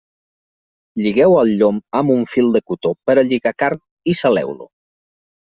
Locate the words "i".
4.15-4.19